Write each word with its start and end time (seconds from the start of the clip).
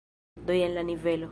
Do 0.45 0.53
jen 0.53 0.73
la 0.75 0.83
nivelo. 0.89 1.29